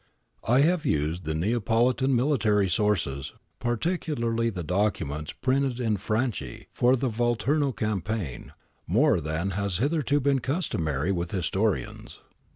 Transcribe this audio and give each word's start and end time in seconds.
I 0.47 0.61
have 0.61 0.83
used 0.83 1.25
the 1.25 1.35
Neapolitan 1.35 2.15
military 2.15 2.67
sources, 2.67 3.33
particu 3.59 4.15
larly 4.17 4.51
the 4.51 4.63
documents 4.63 5.31
printed 5.31 5.79
in 5.79 5.97
Fraud 5.97 6.35
for 6.73 6.95
the 6.95 7.07
Volturno 7.07 7.71
campaign, 7.71 8.51
more 8.87 9.21
than 9.21 9.51
has 9.51 9.77
hitherto 9.77 10.19
been 10.19 10.39
customary 10.39 11.11
with 11.11 11.29
historians. 11.29 12.19